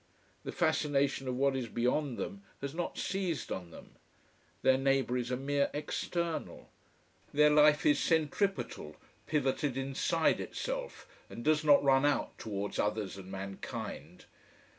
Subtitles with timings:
[0.43, 3.91] The fascination of what is beyond them has not seized on them.
[4.63, 6.71] Their neighbour is a mere external.
[7.31, 8.95] Their life is centripetal,
[9.27, 14.25] pivoted inside itself, and does not run out towards others and mankind.